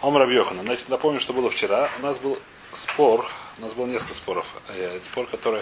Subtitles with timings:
[0.00, 0.62] Омар Абьохана.
[0.62, 1.90] Значит, напомню, что было вчера.
[1.98, 2.38] У нас был
[2.72, 3.26] спор,
[3.58, 4.46] у нас было несколько споров.
[4.68, 5.60] Э, спор, который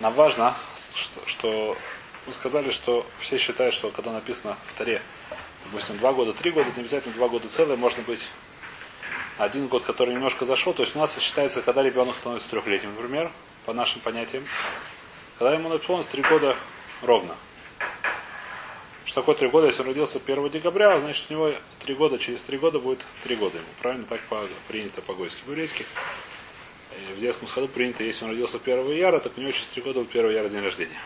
[0.00, 0.56] нам важно,
[0.96, 1.76] что, что
[2.26, 5.00] мы сказали, что все считают, что когда написано в Таре,
[5.64, 8.26] допустим, два года, три года, не обязательно два года целые, можно быть
[9.38, 10.72] один год, который немножко зашел.
[10.72, 13.30] То есть у нас считается, когда ребенок становится трехлетним, например,
[13.64, 14.44] по нашим понятиям.
[15.38, 16.56] Когда ему исполнилось три года
[17.00, 17.36] ровно.
[19.12, 19.66] Что такое три года?
[19.66, 23.36] Если он родился 1 декабря, значит у него три года, через три года будет три
[23.36, 23.66] года ему.
[23.78, 24.06] Правильно?
[24.06, 25.38] Так по, принято по-гойски.
[25.44, 25.84] По-еврейски.
[27.14, 30.00] В детском саду принято, если он родился 1 яра, так у него через три года
[30.00, 30.98] будет 1 яра день рождения.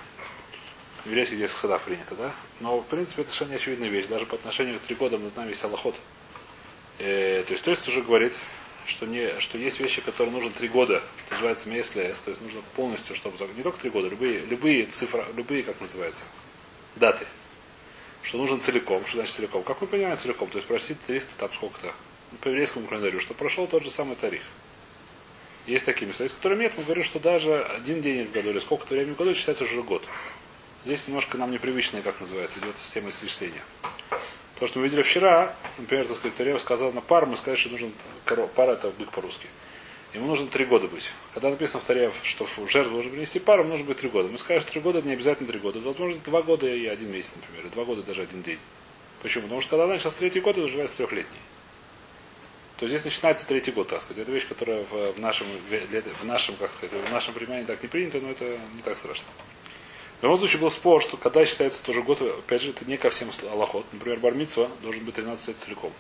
[1.03, 2.33] В еврейских детских садах принято, да?
[2.61, 4.07] Но, в принципе, это совершенно очевидная вещь.
[4.07, 5.97] Даже по отношению к три года мы знаем весь аллоход.
[7.01, 8.35] Э, то есть, то есть уже говорит,
[8.87, 12.61] что, не, что есть вещи, которые нужно три года, это называется меслес, то есть нужно
[12.77, 16.25] полностью, чтобы не только три года, любые, любые цифры, любые, как называется,
[16.95, 17.27] даты
[18.27, 19.07] что нужен целиком.
[19.07, 19.63] Что значит целиком?
[19.63, 20.49] Как мы понимаем целиком?
[20.49, 21.95] То есть простить 300, там сколько-то.
[22.33, 24.43] Ну, по еврейскому календарю, что прошел тот же самый тариф.
[25.67, 26.25] Есть такие места.
[26.25, 29.17] Есть, которые нет, мы говорим, что даже один день в году или сколько-то времени в
[29.17, 30.03] году считается уже год.
[30.85, 33.63] Здесь немножко нам непривычная, как называется, идет система исчисления.
[34.59, 37.71] То, что мы видели вчера, например, так сказать, Тарев сказал на пар, мы сказали, что
[37.71, 37.93] нужен.
[38.55, 39.47] Пара это бык по-русски.
[40.13, 41.11] Ему нужно три года быть.
[41.35, 44.29] Когда написано в Таре, что жертву должен принести пару, нужно быть три года.
[44.29, 45.81] Мы скажем, что три года не обязательно три года.
[45.81, 47.71] Возможно, два года и один месяц, например.
[47.73, 48.59] два года даже один день.
[49.23, 49.45] Почему?
[49.45, 51.39] Потому что когда начался третий год, это называется трехлетний.
[52.79, 54.23] То здесь начинается третий год, так сказать.
[54.23, 57.89] Это вещь, которая в, в нашем, в нашем, как сказать, в нашем времени так не
[57.89, 59.27] принято, но это не так страшно.
[60.21, 63.11] В любом случае был спор, что когда считается тоже год, опять же, это не ко
[63.11, 63.85] всем аллахот.
[63.93, 65.93] Например, бармитсва должен быть 13 лет целиком.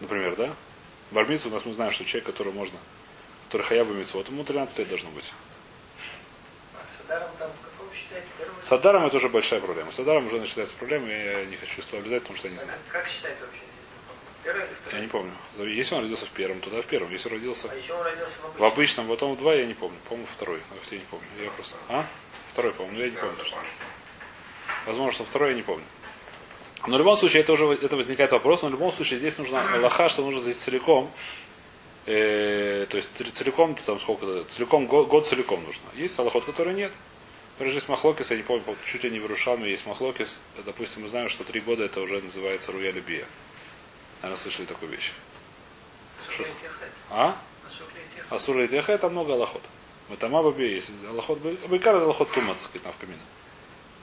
[0.00, 0.54] Например, да?
[1.14, 2.76] Бармицу у нас мы знаем, что человек, который можно,
[3.46, 5.32] который хаяба вот ему 13 лет должно быть.
[6.74, 6.84] А
[8.60, 9.92] с Адаром это уже большая проблема.
[9.92, 12.58] С Адаром уже начинается проблема, и я не хочу что влезать, потому что я не
[12.58, 12.78] знаю.
[12.90, 13.60] Как, считать вообще?
[14.42, 14.98] Первый или второй?
[14.98, 15.32] Я не помню.
[15.58, 17.12] Если он родился в первом, туда в первом.
[17.12, 19.74] Если родился, а еще он родился в обычном, в обычном потом в два, я не
[19.74, 19.98] помню.
[20.08, 20.60] Помню второй.
[20.70, 21.26] Но я не помню.
[21.40, 21.76] Я просто.
[21.88, 22.06] А?
[22.52, 23.36] Второй, но я не помню.
[24.86, 25.84] Возможно, что второй я не помню.
[26.86, 29.74] Но в любом случае это уже это возникает вопрос, но в любом случае здесь нужно
[29.74, 31.10] Аллаха, что нужно здесь целиком,
[32.06, 35.82] э, то есть целиком, там сколько целиком, год, год целиком нужно.
[35.94, 36.92] Есть Аллахот, который нет.
[37.54, 40.38] Например, здесь Махлокис, я не помню, чуть ли не вырушал, но есть Махлокис.
[40.66, 43.26] Допустим, мы знаем, что три года это уже называется Руя Любия.
[44.22, 45.12] Наверное, слышали такую вещь.
[47.10, 47.36] А?
[48.28, 49.62] Асура и Теха это много Аллахот.
[50.08, 50.90] Мы там Абаби есть.
[51.08, 53.20] Аллахот, Байкар Аллахот Тума, так сказать, навкамина.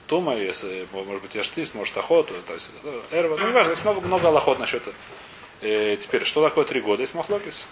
[0.06, 2.70] Тума, если, может быть, Яштис, может, охоту, то есть,
[3.10, 4.82] Эрва, ну, не важно, есть много, много аллахот насчет
[5.60, 7.02] э, Теперь, что такое три года?
[7.02, 7.66] Есть махлокис.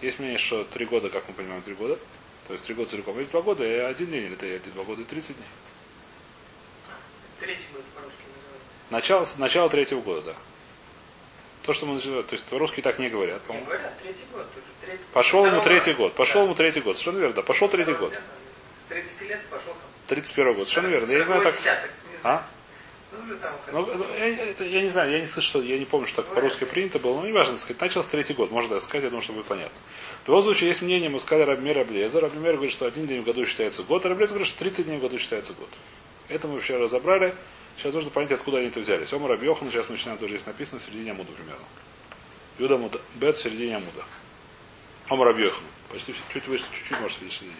[0.00, 1.98] Есть мнение, что три года, как мы понимаем, три года.
[2.46, 3.18] То есть три года целиком.
[3.18, 5.46] Есть два года и один день, или это два года и тридцать дней.
[7.40, 8.90] Третий год по-русски называется.
[8.90, 10.34] Начало, начало третьего года, да.
[11.62, 13.66] То, что мы начали, то есть русские так не говорят, по-моему.
[13.66, 14.46] говорят, третий год.
[14.80, 16.14] Третий, пошел ему третий год.
[16.14, 16.44] Пошел да.
[16.46, 16.96] ему третий год.
[16.96, 17.42] Совершенно верно, да.
[17.42, 18.14] Пошел третий год.
[18.14, 19.74] С 30 лет пошел
[20.08, 20.68] 31 год.
[20.68, 21.10] Совершенно верно.
[21.10, 21.54] Я не знаю, как...
[22.24, 22.46] А?
[23.72, 26.22] Ну, ну я, это, я не знаю, я не слышу, что, я не помню, что
[26.22, 27.80] так по-русски принято было, но не важно сказать.
[27.80, 29.76] Начался третий год, можно так сказать, я думаю, что будет понятно.
[30.24, 32.20] В любом случае, есть мнение, мы сказали Рабмир Аблеза.
[32.20, 34.98] Рабмир говорит, что один день в году считается год, а Раблеза говорит, что 30 дней
[34.98, 35.68] в году считается год.
[36.28, 37.34] Это мы вообще разобрали.
[37.76, 39.06] Сейчас нужно понять, откуда они это взяли.
[39.12, 41.64] Ома Рабьохан, сейчас начинаем, тоже здесь написано, в середине Амуда примерно.
[42.58, 44.04] Юда Муда, Бет в середине Амуда.
[45.08, 45.62] Ома Рабьохан.
[45.90, 47.54] Почти чуть выше, чуть-чуть, может, в середине.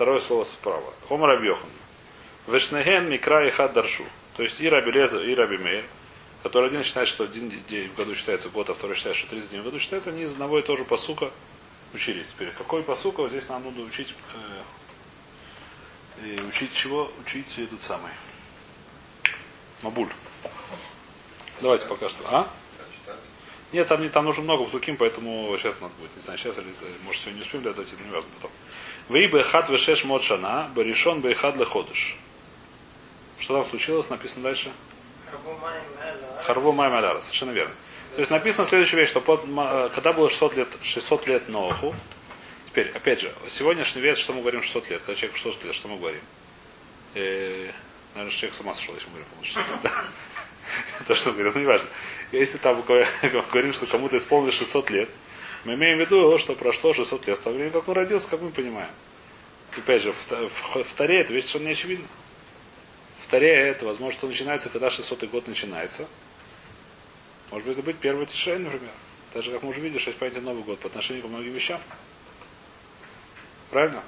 [0.00, 0.94] Второе слово справа.
[1.10, 1.68] Ом Рабьохан.
[2.46, 4.06] Вешнеген Микра и Хад Даршу.
[4.34, 5.84] То есть и Раби Леза, и Раби Мейр,
[6.42, 9.50] который один считает, что один день в году считается год, а второй считает, что 30
[9.50, 11.30] дней в году считается, они из одного и того же посука
[11.92, 12.28] учились.
[12.28, 14.14] Теперь какой посука, вот здесь нам надо учить,
[16.22, 17.12] э, и учить чего?
[17.20, 18.12] Учить этот самый.
[19.82, 20.08] Мабуль.
[21.60, 22.26] Давайте пока что.
[22.26, 22.50] А?
[23.72, 26.16] Нет, там, не, там нужно много псуким, поэтому сейчас надо будет.
[26.16, 26.72] Не знаю, сейчас или
[27.04, 28.50] может сегодня не успеем для этого, не важно потом.
[29.10, 32.16] Вы бехат вешеш модшана, баришон бехат леходыш.
[33.40, 34.08] Что там случилось?
[34.08, 34.70] Написано дальше.
[36.44, 37.18] Харву май маляра.
[37.18, 37.74] Совершенно верно.
[38.14, 39.42] То есть написано следующая вещь, что под,
[39.94, 41.92] когда было 600 лет, 600 лет Ноху,
[42.68, 45.88] теперь, опять же, сегодняшний век, что мы говорим 600 лет, когда человек 600 лет, что
[45.88, 46.22] мы говорим?
[47.16, 47.72] Э,
[48.14, 49.80] наверное, человек с ума сошел, если мы говорим 600 лет.
[49.82, 50.04] Да?
[51.08, 51.88] То, что мы говорим, ну не важно.
[52.30, 55.10] Если там говорим, что кому-то исполнилось 600 лет,
[55.64, 57.36] мы имеем в виду, что прошло 600 лет.
[57.36, 58.90] С того времени, как он родился, как мы понимаем.
[59.76, 62.06] Опять же, в, в, в Таре это вещь совершенно не очевидно.
[63.24, 66.08] В Таре это, возможно, что начинается, когда 600 год начинается.
[67.50, 68.90] Может быть, это быть первый тишень, например.
[69.34, 71.80] Даже, как мы уже видели, что есть понятие Новый год по отношению к многим вещам.
[73.70, 74.02] Правильно?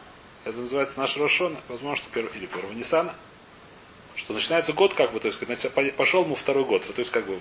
[0.44, 1.61] Это называется наш Рошона.
[1.69, 3.14] Возможно, что первый, или первого Ниссана.
[4.17, 5.38] Что начинается год, как бы, то есть,
[5.97, 6.85] пошел ему второй год.
[6.85, 7.38] То есть, как бы,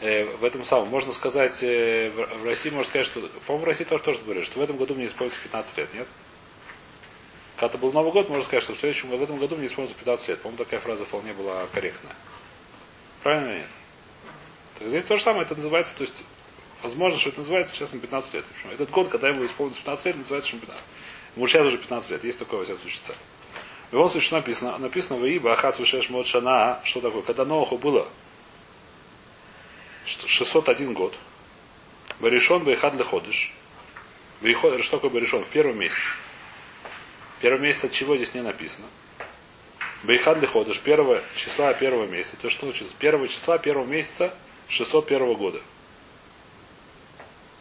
[0.00, 3.68] э, в этом самом, можно сказать, э, в, в России можно сказать, что, по-моему, в
[3.68, 6.08] России тоже, тоже говорят, что в этом году мне исполнится 15 лет, нет?
[7.56, 9.96] Когда был Новый год, можно сказать, что в следующем году, в этом году мне исполнится
[9.96, 10.40] 15 лет.
[10.40, 12.14] По-моему, такая фраза вполне была корректная.
[13.22, 13.68] Правильно или нет?
[14.78, 16.22] Так здесь то же самое, это называется, то есть,
[16.82, 18.44] возможно, что это называется сейчас ему 15 лет.
[18.44, 18.72] Почему?
[18.72, 20.84] Этот год, когда ему исполнится 15 лет, называется, что ему 15.
[21.36, 22.24] Ему сейчас уже 15 лет.
[22.24, 23.16] Есть такое, во всяком случае, цель.
[23.90, 26.40] В любом случае написано, написано ויהי באחת ושש מאות что
[27.00, 27.22] такое?
[27.22, 28.08] Когда Ноаху было
[30.04, 31.16] 601 год,
[32.20, 33.52] בראשון באחד לחודש,
[34.42, 35.44] что такое בראשון?
[35.44, 35.96] В первый месяц.
[37.40, 38.86] Первый месяц от чего здесь не написано?
[40.02, 42.36] באחד לחודש, первого числа первого месяца.
[42.36, 42.92] То что случилось?
[42.98, 44.32] Первого числа первого месяца
[44.68, 45.60] 601 года.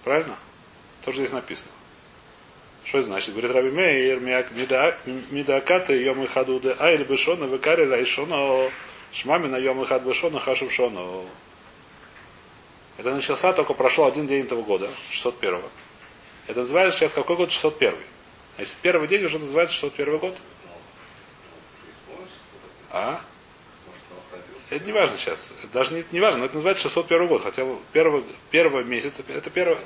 [0.03, 0.37] Правильно?
[1.03, 1.71] Тоже здесь написано.
[2.83, 3.31] Что это значит?
[3.31, 4.19] Говорит Раби Мейер,
[5.31, 8.69] Мидаката, Йом Хадуде, а или Бешона, Векари, Лайшона,
[9.11, 11.23] Шмамина, Йом Хад Бешона, Хашевшона.
[12.97, 15.69] Это начался, только прошел один день этого года, 601 -го.
[16.47, 17.51] Это называется сейчас какой год?
[17.51, 17.95] 601
[18.55, 20.37] Значит, первый день уже называется 601 год.
[22.89, 23.21] А?
[24.69, 25.53] Это не важно сейчас.
[25.73, 27.43] Даже не, не важно, но это называется 601 год.
[27.43, 29.79] Хотя первого, первого месяца, это первое...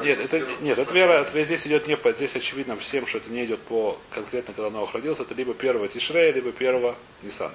[0.00, 3.30] Нет, это, нет, это вера, это здесь идет не по, здесь очевидно всем, что это
[3.30, 7.54] не идет по конкретно, когда Новых родился, это либо первого Тишрея, либо первого Нисана.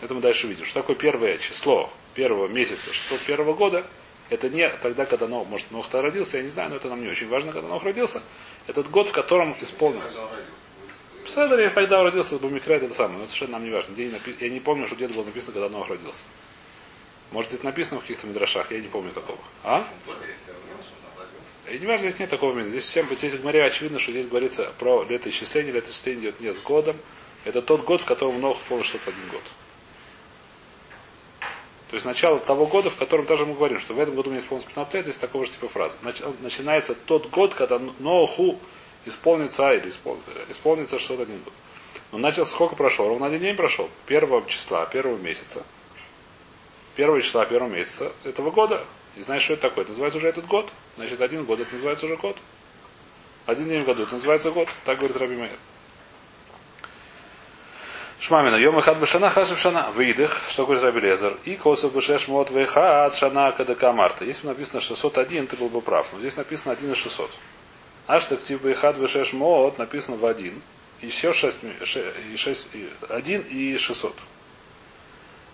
[0.00, 0.64] Это мы дальше увидим.
[0.64, 3.86] Что такое первое число первого месяца 601 года,
[4.30, 7.08] это не тогда, когда Нох, может, Нох родился, я не знаю, но это нам не
[7.08, 8.22] очень важно, когда Нох родился.
[8.66, 10.14] Этот год, в котором исполнилось.
[11.26, 13.94] Седер, если тогда родился, Бумикра, это самое, но это совершенно нам не важно.
[13.94, 14.34] День напи...
[14.40, 16.24] Я не помню, что где-то было написано, когда Нох родился.
[17.32, 19.38] Может, это написано в каких-то мидрашах, я не помню такого.
[19.62, 19.86] А?
[21.70, 22.70] И не важно, здесь нет такого момента.
[22.70, 25.72] Здесь всем здесь в Мария очевидно, что здесь говорится про летоисчисление.
[25.72, 26.96] Летоисчисление идет не с годом.
[27.44, 29.42] Это тот год, в котором Нох вспомнил что-то один год.
[31.88, 34.40] То есть начало того года, в котором даже мы говорим, что в этом году мне
[34.40, 35.96] исполнилось 15 лет, есть такого же типа фразы.
[36.42, 38.58] Начинается тот год, когда Ноху
[39.06, 41.52] исполнится, а или исполнится, что-то один год.
[42.12, 43.08] Но начал, сколько прошел?
[43.08, 43.88] Ровно один день прошел.
[44.06, 45.64] Первого числа, первого месяца.
[46.94, 48.84] Первого числа первого месяца этого года.
[49.16, 49.82] И знаешь, что это такое?
[49.82, 50.70] Это называется уже этот год.
[50.96, 52.36] Значит, один год, это называется уже год.
[53.46, 54.68] Один день в году, это называется год.
[54.84, 55.58] Так говорит Раби Майер.
[58.20, 59.90] Шмамина, йом ихад бешана, хашев шана.
[59.90, 61.38] Выйдых, что говорит Раби Лезер.
[61.44, 64.24] И косов бешеш мот вейхад шана кадака марта.
[64.24, 66.08] Если бы написано 601, ты был бы прав.
[66.12, 67.30] Но здесь написано 1 из 600.
[68.08, 70.60] Аж тактив бейхад вешеш мот написано в 1.
[71.00, 72.66] Еще 6, 6,
[73.08, 74.14] 1 и 600.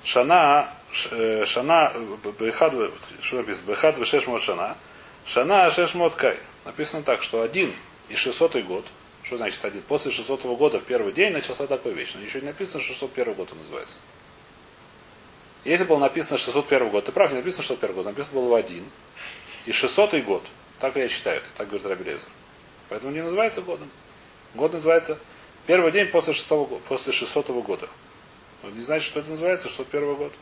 [0.02, 0.70] Шана,
[1.44, 1.92] шана,
[2.38, 2.72] бейхад,
[3.20, 3.66] что написано?
[3.66, 4.76] Бейхад вешеш мот шана.
[5.26, 6.40] Шана шеш мот кай.
[6.64, 7.74] Написано так, что 1
[8.08, 8.86] и 600 год.
[9.24, 9.82] Что значит один?
[9.82, 12.12] После 600 года в первый день начался такой вещь.
[12.14, 13.96] Но еще не написано 601 год он называется.
[15.64, 18.84] Если было написано 601 год, ты прав, не написано 601 год, написано было в один.
[19.64, 20.42] И 600 год.
[20.78, 22.28] Так я считаю, так говорит Рабелезер.
[22.90, 23.88] Поэтому не называется годом.
[24.54, 25.18] Год называется
[25.66, 27.88] первый день после 600, после 600 года.
[28.62, 30.32] Но не значит, что это называется 601 год.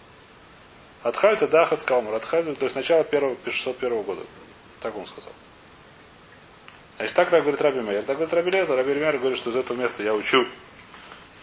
[1.05, 4.23] Адхальта Даха сказал, Адхальта, то есть начало первого, 601 года.
[4.81, 5.33] Так он сказал.
[6.97, 8.03] Значит, так говорит Раби Мейер.
[8.05, 8.77] Так говорит Раби Леза.
[8.77, 10.47] Раби Мейер говорит, что из этого места я учу.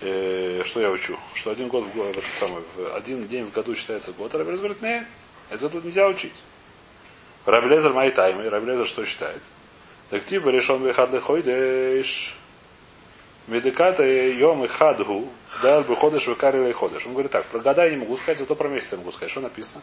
[0.02, 1.18] Э, что я учу?
[1.34, 2.64] Что один год в, год, в, самый,
[2.96, 4.34] один день в году считается год.
[4.34, 5.08] Раби Леза говорит, нет,
[5.52, 6.36] из этого нельзя учить.
[7.46, 8.50] Раби Лезер мои таймы.
[8.50, 9.42] Раби Лезер что считает?
[10.10, 12.36] Так типа решен выхад лехойдеш.
[13.48, 15.28] Медиката йом и хадгу.
[15.64, 17.06] Да, выходишь выкарил и ходишь.
[17.06, 19.32] Он говорит так, про года я не могу сказать, зато про месяц я могу сказать.
[19.32, 19.82] Что написано?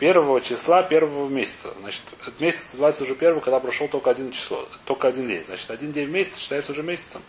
[0.00, 1.74] Первого числа первого месяца.
[1.78, 2.04] Значит,
[2.38, 5.44] месяц называется уже первый, когда прошел только один число, только один день.
[5.44, 7.22] Значит, один день в месяц считается уже месяцем.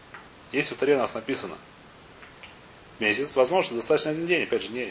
[0.54, 1.58] Если в Таре у нас написано
[3.00, 4.44] месяц, возможно, достаточно один день.
[4.44, 4.90] Опять же, не,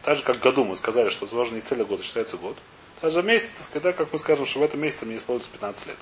[0.00, 2.56] так же, как в году мы сказали, что возможно не целый год, а считается год.
[3.02, 5.98] Также месяц, когда, как мы скажем, что в этом месяце мне используется 15 лет.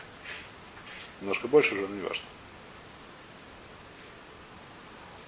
[1.20, 2.25] Немножко больше уже, но не важно.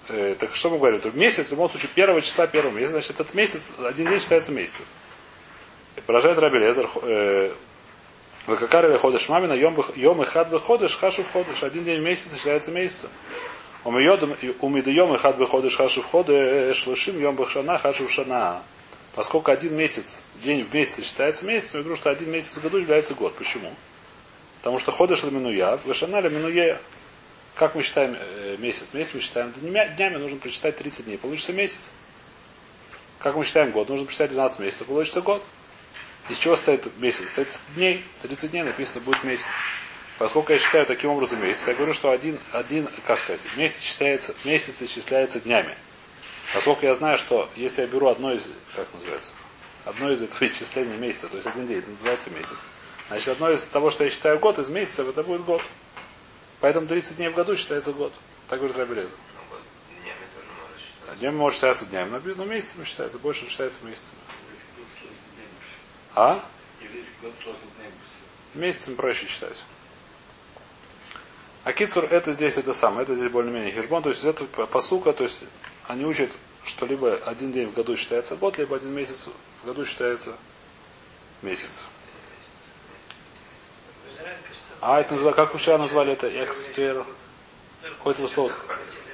[0.07, 1.01] Э, так что мы говорим?
[1.01, 4.53] То месяц, в любом случае, первого числа первого месяца, значит, этот месяц, один день считается
[4.53, 4.85] месяцем.
[6.05, 6.89] Поражает Раби Лезер.
[7.03, 7.53] Э,
[8.47, 11.61] Вакакаре ходишь мамина, йом и хад выходишь, хашу входишь.
[11.63, 13.09] Один день в месяц считается месяцем.
[13.83, 18.63] Умидайом и хад выходишь, хашу входишь, шлушим, йом бахшана, хашу шана.
[19.13, 22.77] Поскольку один месяц, день в месяц считается месяцем, я говорю, что один месяц в году
[22.77, 23.35] является год.
[23.35, 23.71] Почему?
[24.59, 26.79] Потому что ходишь ламинуя, вышана ламинуя.
[27.55, 28.93] Как мы считаем э, месяц?
[28.93, 31.17] Месяц мы считаем днями, нужно прочитать 30 дней.
[31.17, 31.91] Получится месяц.
[33.19, 33.89] Как мы считаем год?
[33.89, 34.87] Нужно прочитать 12 месяцев.
[34.87, 35.43] Получится год.
[36.31, 37.33] Из чего стоит месяц?
[37.33, 38.05] 30 дней.
[38.21, 39.45] 30 дней написано будет месяц.
[40.17, 44.33] Поскольку я считаю таким образом месяц, я говорю, что один, один как сказать, месяц считается,
[44.45, 45.75] месяц исчисляется днями.
[46.53, 48.43] Поскольку я знаю, что если я беру одно из,
[48.75, 49.33] как называется,
[49.83, 52.65] Одно из этого исчисления месяца, то есть один день, это называется месяц.
[53.09, 55.61] Значит, одно из того, что я считаю год, из месяцев, это будет год.
[56.61, 58.13] Поэтому 30 дней в году считается год.
[58.47, 59.11] Так говорит Рабелеза.
[59.89, 61.19] Днями тоже можно считать.
[61.19, 64.19] Днем может считаться днями, но месяцами считается, больше считается месяцами.
[66.15, 66.43] А?
[68.53, 69.63] Месяцем проще считать.
[71.63, 75.23] А кицур это здесь это самое, это здесь более-менее хижбон, то есть это посука, то
[75.23, 75.43] есть
[75.87, 76.31] они учат,
[76.65, 79.29] что либо один день в году считается год, либо один месяц
[79.61, 80.35] в году считается
[81.43, 81.87] месяц.
[84.81, 87.05] А это называется, как вчера назвали это экспер...
[87.97, 88.51] Какое-то слово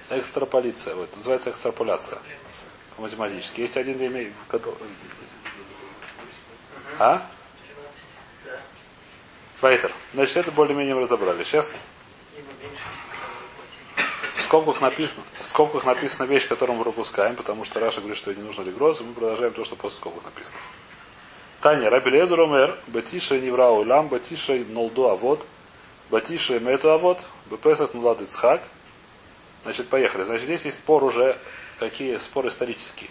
[0.10, 0.96] экстраполиция.
[0.96, 2.20] Вот, называется экстраполяция.
[2.98, 3.62] Математически.
[3.62, 4.76] Есть один день в году.
[7.00, 7.26] А?
[9.62, 9.92] Вайтер.
[10.14, 11.44] Значит, это более-менее мы разобрали.
[11.44, 11.76] Сейчас
[14.36, 18.34] в скобках написано, в скобках написана вещь, которую мы пропускаем, потому что Раша говорит, что
[18.34, 20.60] не нужно ли грозы, мы продолжаем то, что после скобок написано.
[21.62, 25.46] Таня, Раби Лезер умер, Батиша Неврау Лам, Батиша Нолду Авод,
[26.10, 28.62] Батиша Мету Авод, Бепесах Нулад Ицхак.
[29.64, 30.24] Значит, поехали.
[30.24, 31.40] Значит, здесь есть спор уже,
[31.80, 33.10] какие споры исторические.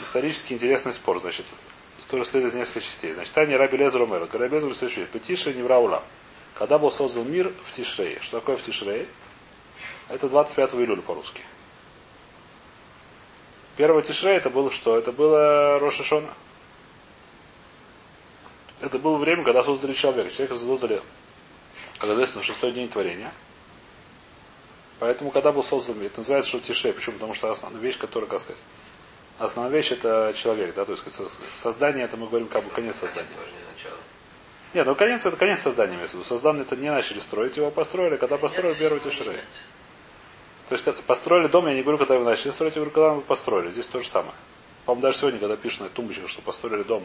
[0.00, 1.46] Исторически интересный спор, значит,
[2.14, 3.12] который следует из нескольких частей.
[3.12, 4.28] Значит, Таня Раби Лезер умер.
[4.32, 5.06] Раби Лезер следующий.
[5.12, 6.04] Батиша Неврау Лам.
[6.54, 8.20] Когда был создан мир в Тишрее.
[8.20, 9.08] Что такое в Тишрее?
[10.08, 11.42] Это 25 июля по-русски.
[13.76, 14.96] Первое Тишрей это было что?
[14.96, 16.32] Это было Рошашона.
[18.80, 20.30] Это было время, когда создали человека.
[20.30, 21.02] Человека создали,
[21.98, 23.32] как известно, в шестой день творения.
[25.00, 26.92] Поэтому, когда был создан мир, это называется, что Тишрей.
[26.92, 27.14] Почему?
[27.14, 28.62] Потому что основная вещь, которая, как сказать,
[29.38, 31.04] основная вещь это человек, да, то есть
[31.52, 33.28] создание, это мы говорим как бы конец создания.
[34.74, 38.38] Нет, ну конец это конец создания, имеется в это не начали строить, его построили, когда
[38.38, 39.40] построили первый Тишрей.
[40.68, 43.20] То есть построили дом, я не говорю, когда его начали строить, я говорю, когда мы
[43.20, 43.70] построили.
[43.70, 44.34] Здесь то же самое.
[44.86, 47.04] По-моему, даже сегодня, когда пишут на тумбочках, что построили дом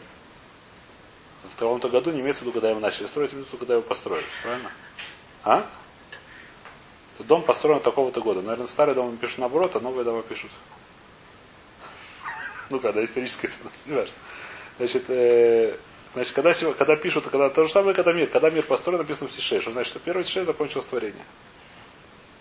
[1.44, 3.74] в таком-то году, не имеется в виду, когда его начали строить, имеется в виду, когда
[3.76, 4.26] его построили.
[4.44, 4.72] Правильно?
[5.44, 5.70] А?
[7.20, 8.42] Дом построен такого-то года.
[8.42, 10.52] Наверное, старый дом пишут наоборот, а новые дома пишут.
[12.70, 14.16] Ну, когда историческая ценность, не важно.
[14.78, 15.76] Значит, э,
[16.14, 18.28] значит когда, когда пишут, когда то же самое, когда мир.
[18.30, 19.60] Когда мир построен, написано в Тише.
[19.62, 21.26] Что значит, что первый Тише закончилось творение.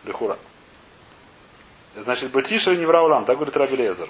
[0.04, 0.38] Лихура.
[1.97, 4.08] Значит, Батиша не враулам, так говорит Раби Лезер.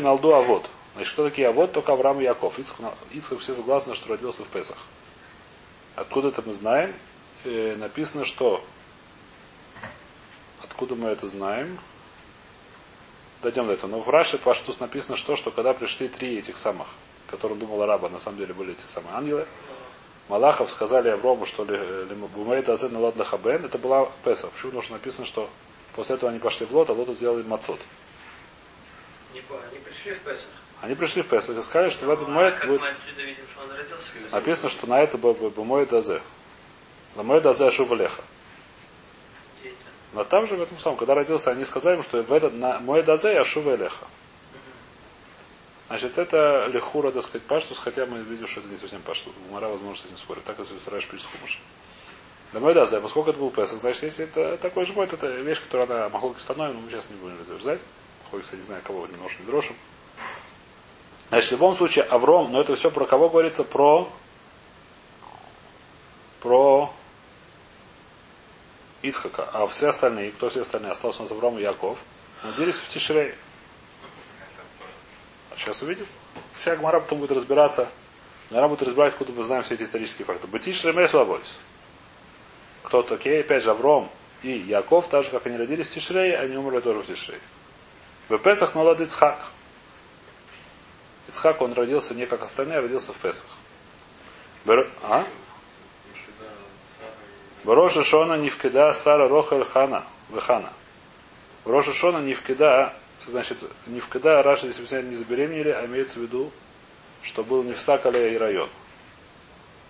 [0.00, 0.70] На лду Авод.
[0.94, 1.72] Значит, кто такие Авод?
[1.72, 2.58] Только Авраам и Яков.
[2.58, 4.78] Ицхак, Ицхак все согласны, что родился в Песах.
[5.96, 6.94] Откуда это мы знаем?
[7.44, 8.64] Э, написано, что...
[10.62, 11.78] Откуда мы это знаем?
[13.42, 13.90] Дойдем до этого.
[13.90, 16.88] Но в Раше Паштус написано, что, что когда пришли три этих самых,
[17.28, 19.46] которым думал араба, на самом деле были эти самые ангелы,
[20.28, 21.76] Малахов сказали Аврому, что ли,
[22.34, 24.50] Бумейд Азен Ладна Хабен, это была Песах.
[24.50, 24.70] Почему?
[24.70, 25.50] Потому что написано, что
[25.94, 27.80] После этого они пошли в лот, а лоту сделали мацот.
[29.34, 30.48] Не понял, они пришли в Песах.
[30.82, 32.82] Они пришли в Песах и сказали, что в этот как будет...
[34.30, 36.22] Написано, что на это бы мой дазе.
[37.16, 38.22] На мой дазе шува леха.
[39.60, 39.78] Где это?
[40.12, 42.80] Но там же в этом самом, когда родился, они сказали ему, что в этот на
[42.80, 44.06] мой дазе я шува леха.
[45.88, 49.32] Значит, это лехура, так сказать, паштус, хотя мы видим, что это не совсем паштус.
[49.50, 50.44] Мара, возможно, с этим спорит.
[50.44, 51.60] Так, если устраиваешь пишет хумыш.
[52.52, 55.60] Да мой да, поскольку это был Песах, значит, если это такой же будет, это вещь,
[55.62, 57.80] которая она становится, но мы сейчас не будем это ждать.
[58.24, 59.76] Махлоки, не знаю, кого немножко не дрожим.
[61.28, 63.62] Значит, в любом случае, Авром, но это все про кого говорится?
[63.62, 64.10] Про
[66.40, 66.92] про
[69.02, 69.48] Ицхака.
[69.52, 70.92] А все остальные, кто все остальные?
[70.92, 71.98] Остался у нас Авром и Яков.
[72.42, 73.34] Надеялись в Тишрей.
[75.50, 76.06] А сейчас увидим.
[76.52, 77.88] Вся Гмара потом будет разбираться.
[78.50, 80.46] Гмара будет разбирать, откуда мы знаем все эти исторические факты.
[80.46, 81.58] Бытиш Ремесу Авойс
[82.90, 84.10] кто такие, опять же, Авром
[84.42, 87.40] и Яков, так же, как они родились в Тишрее, они умерли тоже в Тишрее.
[88.28, 89.38] В Песах налад Ицхак.
[91.28, 93.46] Ицхак, он родился не как остальные, а родился в Песах.
[94.64, 94.90] Бер...
[95.04, 95.24] А?
[97.64, 100.04] Броша Шона не вкида Сара Рохель Хана.
[100.30, 100.72] Вехана.
[101.64, 102.94] Броша Шона не вкида,
[103.26, 106.50] значит, не вкида, Раша здесь объясняет, не забеременели, а имеется в виду,
[107.22, 108.68] что был не в Сакале и район.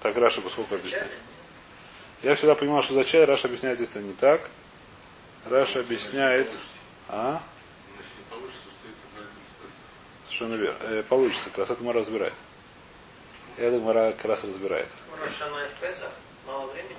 [0.00, 1.10] Так Раша поскольку объясняет.
[2.22, 4.48] Я всегда понимал, что за чай Раша объясняет здесь это не так.
[5.48, 6.56] Раша объясняет...
[7.08, 7.40] А?
[10.24, 10.78] Совершенно верно.
[10.82, 12.34] Э, получится, как раз это Мара разбирает.
[13.58, 14.88] Я думаю, как раз разбирает.
[16.46, 16.96] Мало времени?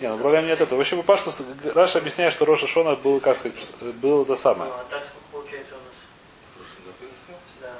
[0.00, 0.78] Не, ну проблем нет этого.
[0.78, 1.32] Вообще по пашту
[1.74, 4.70] Раши объясняет, что Рош а-Шона был, как сказать, было то самое.
[4.70, 5.94] Ну, а так сколько получается у нас?
[7.60, 7.74] Да.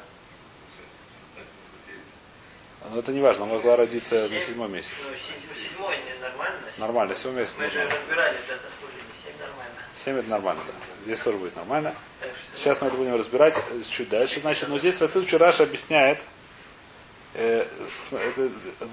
[2.91, 4.93] Но это не важно, могла родиться на седьмой месяц.
[5.05, 6.59] Ну, седь- седьмой не нормально?
[6.79, 7.95] Нормально, седьмой месяц Мы же нужно.
[7.95, 8.95] разбирали это, это сколько?
[9.23, 9.75] Семь нормально.
[9.95, 10.73] Семь это нормально, да.
[11.05, 11.95] Здесь тоже будет нормально.
[12.55, 14.41] Сейчас мы это будем разбирать э, чуть дальше.
[14.41, 16.19] Значит, но здесь Василий Раши объясняет,
[17.39, 18.51] это,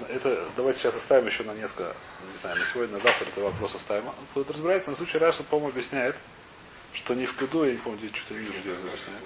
[0.08, 1.96] это, давайте сейчас оставим еще на несколько,
[2.32, 4.06] не знаю, на сегодня, на завтра этот вопрос оставим.
[4.06, 4.90] Он будет разбираться.
[4.90, 6.14] На случай Раша, по-моему, объясняет,
[6.92, 9.24] что не в году, я не помню, где что-то вижу, где объясняет.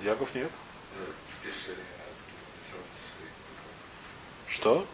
[0.00, 0.50] Яков нет.
[4.48, 4.86] Что?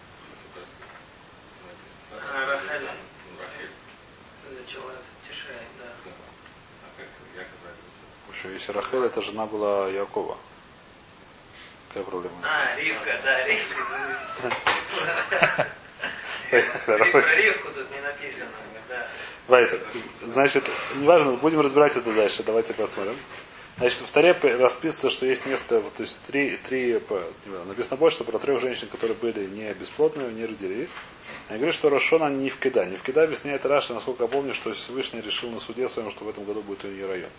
[2.12, 2.82] А, Рахель.
[2.82, 4.92] Ну, Рахель, Начала
[5.26, 5.87] Тишрей, да.
[6.04, 6.11] да.
[6.82, 7.87] А как Яков это
[8.46, 10.36] Еще если Рахель, это жена была Якова.
[11.88, 12.36] Какая проблема?
[12.42, 13.74] А, Ривка, да, Ривка.
[17.36, 18.50] Ривку тут не написано,
[18.88, 19.06] да.
[19.48, 19.80] Вайтер.
[20.22, 22.42] Значит, неважно, будем разбирать это дальше.
[22.42, 23.16] Давайте посмотрим.
[23.78, 26.98] Значит, в Таре расписывается, что есть несколько, то есть три, три,
[27.66, 30.88] написано больше, что про трех женщин, которые были не бесплодные, не родили.
[31.48, 32.86] Они говорят, что Рошона не в Кида.
[32.86, 36.24] Не в Кида объясняет Раша, насколько я помню, что Всевышний решил на суде своем, что
[36.24, 37.30] в этом году будет у нее район.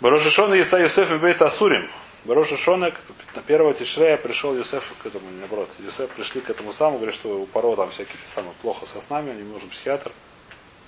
[0.00, 1.88] Барошишона Иса Юсеф и Бейт Асурим.
[2.24, 2.92] Барошишона
[3.34, 5.70] на первого Тишрея пришел Юсеф к этому, наоборот.
[5.78, 9.00] Юсеф пришли к этому самому, говорят, что у Паро там всякие те самые плохо со
[9.00, 10.12] снами, им нужен психиатр.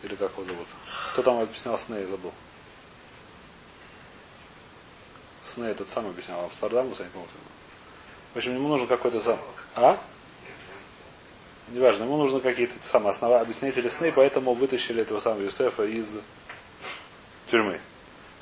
[0.03, 0.67] Или как его зовут?
[1.13, 2.33] Кто там объяснял сны, я забыл.
[5.43, 6.45] Сны этот сам объяснял.
[6.45, 7.29] Амстердам, я не помню.
[8.35, 9.39] В общем, ему нужен какой-то сам.
[9.75, 9.99] А?
[11.69, 16.19] Неважно, ему нужны какие-то самые основа, объяснители сны, поэтому вытащили этого самого Юсефа из
[17.51, 17.81] тюрьмы.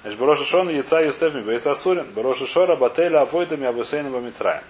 [0.06, 4.62] Значит, Бароша Шона яйца Юсеф Мибейса Асурин, Бароша Шора Бателя Авойдами Абусейна Бамицраем.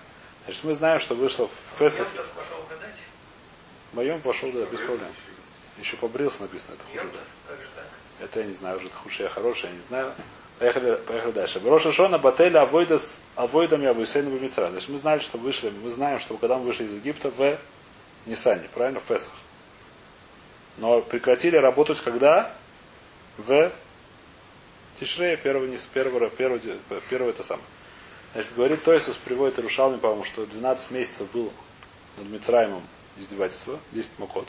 [0.47, 2.09] Значит, мы знаем, что вышло в Песах.
[3.93, 5.11] Моем пошел, да, без проблем.
[5.79, 7.13] Еще побрился написано, это хуже.
[8.19, 10.15] Это я не знаю, уже это хуже, я хороший, я не знаю.
[10.59, 11.61] Поехали, поехали дальше.
[11.61, 14.71] Бароша Шона Бателя Авойда с Авойдами Абусейна Бамицраем.
[14.71, 17.59] Значит, мы знали, что вышли, мы знаем, что когда мы вышли из Египта в
[18.25, 19.35] Нисане, правильно, в Песах.
[20.79, 22.55] Но прекратили работать когда?
[23.37, 23.71] В
[24.99, 26.61] Тишрея, первого, не с первого, первого,
[27.11, 27.67] первого это самое.
[28.33, 31.53] Значит, говорит Тойсус, приводит Ирушалми, по-моему, что 12 месяцев был
[32.17, 32.83] над Мицраимом
[33.19, 34.49] издевательство, 10 макот.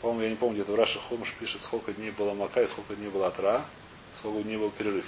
[0.00, 2.94] По-моему, я не помню, где-то в Раши Хомыш пишет, сколько дней было Мака и сколько
[2.94, 3.64] дней была Атра,
[4.18, 5.06] сколько дней был перерыв.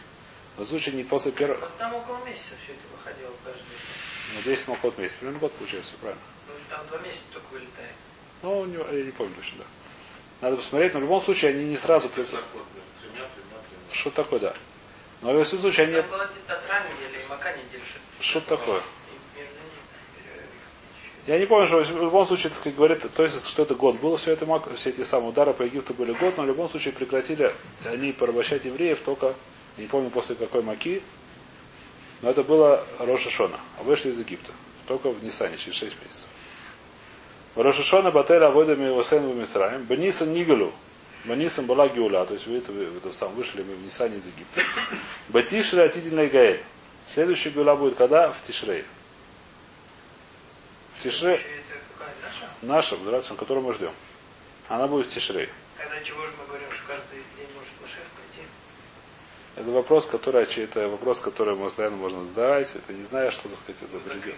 [0.57, 3.63] Но в случае не после первого, Вот там около месяца все это выходило каждый.
[4.37, 6.23] ну, 10 макот месяц, примерно год получается, все правильно.
[6.47, 7.95] Ну, там два месяца только вылетает.
[8.43, 9.65] Ну, не- я не помню точно, да.
[10.43, 12.09] Надо посмотреть, но в любом случае они не сразу...
[12.09, 12.25] при-
[13.95, 14.03] Закон между тремя, тремя, тремя.
[14.03, 14.55] Что такое, да.
[15.23, 15.97] Но в любом случае они...
[15.97, 17.83] Там была Татра неделя и Мака неделя.
[18.21, 18.81] Что такое?
[21.27, 23.97] Я не помню, что в любом случае, так сказать, говорит, то есть, что это год
[23.97, 26.69] было, все это мак- все эти самые удары по Египту были год, но в любом
[26.69, 27.55] случае прекратили
[27.85, 29.35] они порабощать евреев только,
[29.79, 31.03] не помню после какой маки,
[32.21, 34.53] но это было Роша Шона, а вышли из Египта,
[34.87, 36.27] только в Нисане, через 6 месяцев.
[37.55, 40.75] Роша Шона Бателя Авойдами Васен Мисраем, Бенисан Нигалю,
[41.25, 44.27] Бенисан была Геула, то есть вы это, вы это сам вышли мы в Нисане из
[44.27, 44.63] Египта.
[45.29, 46.63] Батишри Атидин Гаэль.
[47.05, 48.31] Следующая Геула будет когда?
[48.31, 48.85] В Тишрее.
[50.95, 51.41] В Тишре,
[52.63, 52.97] наша?
[53.03, 53.93] наша, которую мы ждем.
[54.69, 55.49] Она будет в Тишрей.
[55.79, 58.47] Когда чего же мы говорим, что каждый день может Машех пойти?
[59.57, 62.75] Это вопрос, который, это вопрос, который постоянно можно задавать.
[62.75, 64.35] Это не знаю, что так сказать, это придет.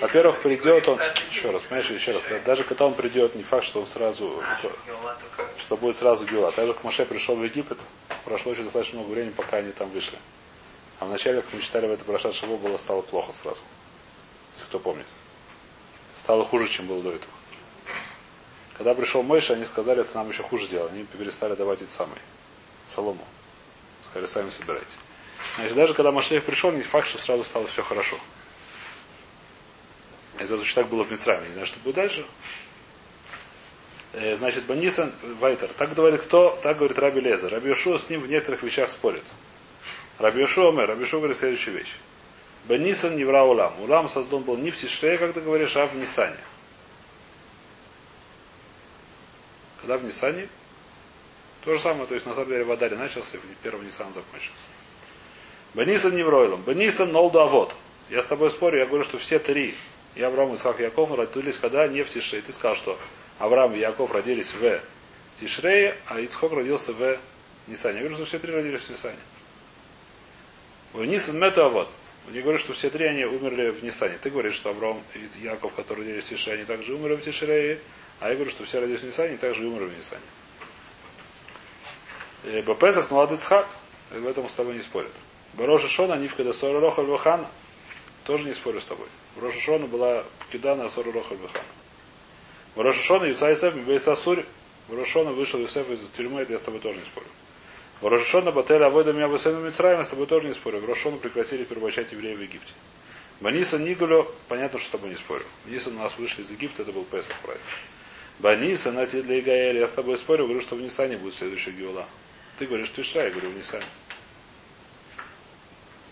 [0.00, 1.00] Во-первых, придет он,
[1.30, 4.58] еще раз, понимаешь, еще раз, даже когда он придет, не факт, что он сразу, А,
[5.58, 6.50] что будет сразу Геула.
[6.50, 7.78] Так же, как Маше пришел в Египет,
[8.24, 10.18] прошло еще достаточно много времени, пока они там вышли.
[10.98, 13.60] А вначале, как мы читали в это прошедшее Шаво, было стало плохо сразу.
[14.54, 15.06] Если кто помнит.
[16.16, 17.32] Стало хуже, чем было до этого.
[18.76, 20.88] Когда пришел Мойша, они сказали, это нам еще хуже дело.
[20.90, 22.20] Они перестали давать эти самые
[22.88, 23.24] солому.
[24.04, 24.96] Сказали, сами собирайте.
[25.56, 28.16] Значит, даже когда Машех пришел, не факт, что сразу стало все хорошо.
[30.38, 31.46] Из-за того, что так было в Мицраме.
[31.48, 32.24] Не знаю, что будет дальше.
[34.12, 35.68] Э, Значит, Банисан Вайтер.
[35.76, 36.58] Так говорит кто?
[36.62, 37.48] Так говорит Раби Леза.
[37.48, 39.24] Раби Йошуа с ним в некоторых вещах спорит.
[40.18, 40.88] Раби Йошуа Мэр.
[40.88, 41.96] Раби Йошуа говорит следующую вещь.
[42.66, 43.78] Банисан не вра улам.
[43.80, 46.36] Улам создан был не в Тишре, как ты говоришь, а в Нисане.
[49.80, 50.48] Когда в Нисане?
[51.64, 54.12] То же самое, то есть на самом деле в Адаре начался, и в первом Нисан
[54.12, 54.64] закончился.
[55.74, 56.60] Банисан не вройлом.
[56.62, 57.74] Банисан нолду авод.
[58.10, 59.74] Я с тобой спорю, я говорю, что все три,
[60.14, 62.42] и Авраам, Исаак и Яков родились когда не в Тишре.
[62.42, 62.98] Ты сказал, что
[63.38, 64.80] Авраам и Яков родились в
[65.40, 67.16] Тишрее, а Ицхок родился в
[67.68, 67.98] Нисане.
[67.98, 69.16] Я говорю, что все три родились в Нисане.
[70.92, 71.88] В Нисан мету авод.
[72.30, 74.18] Я говорю, что все три они умерли в Нисане.
[74.20, 77.78] Ты говоришь, что Авраам и Яков, которые родились в Тишре, они также умерли в Тишрее,
[78.20, 80.22] а я говорю, что все родились в Нисане, они также умерли в Нисане.
[82.44, 83.68] Э, Бапезах Млад Ицхак.
[84.14, 85.12] И В этом с тобой не спорят.
[85.54, 87.46] Бароша Шона, Нивка до Сора Роха Львахана.
[88.24, 89.06] Тоже не спорю с тобой.
[89.36, 91.64] Бароша Шона была Кида на Сора Роха Львахана.
[92.76, 94.46] Бароша Шона, Юца Исеф, Мибейса Асури.
[94.88, 97.26] Ворошона вышел Юсеф из тюрьмы, это я с тобой тоже не спорю.
[98.00, 100.80] Ворошона Бателя Авойда меня Высену Мицраем, я с тобой тоже не спорю.
[100.80, 102.72] Ворошона прекратили перебачать евреев в Египте.
[103.40, 105.44] Баниса Нигулю, понятно, что с тобой не спорю.
[105.66, 107.64] Если у нас вышли из Египта, это был Песах праздник.
[108.38, 112.06] Баниса, на для Игаэля, я с тобой спорю, говорю, что в Нисане будет следующая Геула.
[112.58, 113.84] Ты говоришь, ты Ша, я говорю, в Нисане.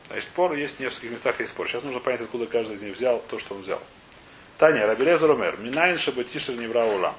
[0.08, 1.68] Значит, спор есть в нескольких местах есть спор.
[1.68, 3.80] Сейчас нужно понять, откуда каждый из них взял то, что он взял.
[4.58, 7.14] Таня, Рабелез Ромер, Минайн Шабатишер Невра Улам.